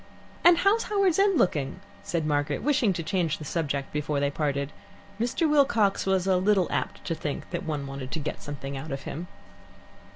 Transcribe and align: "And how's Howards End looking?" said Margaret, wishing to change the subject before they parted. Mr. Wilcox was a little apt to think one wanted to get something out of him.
"And 0.43 0.57
how's 0.57 0.85
Howards 0.85 1.19
End 1.19 1.37
looking?" 1.37 1.79
said 2.01 2.25
Margaret, 2.25 2.63
wishing 2.63 2.91
to 2.93 3.03
change 3.03 3.37
the 3.37 3.45
subject 3.45 3.93
before 3.93 4.19
they 4.19 4.31
parted. 4.31 4.71
Mr. 5.19 5.47
Wilcox 5.47 6.07
was 6.07 6.25
a 6.25 6.37
little 6.37 6.65
apt 6.71 7.05
to 7.05 7.13
think 7.13 7.43
one 7.53 7.85
wanted 7.85 8.09
to 8.09 8.19
get 8.19 8.41
something 8.41 8.75
out 8.75 8.91
of 8.91 9.03
him. 9.03 9.27